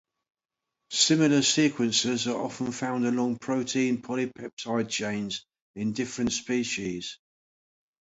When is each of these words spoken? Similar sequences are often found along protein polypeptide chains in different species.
Similar 0.89 1.43
sequences 1.43 2.25
are 2.27 2.35
often 2.43 2.71
found 2.71 3.05
along 3.05 3.37
protein 3.37 4.01
polypeptide 4.01 4.89
chains 4.89 5.45
in 5.75 5.93
different 5.93 6.31
species. 6.33 7.19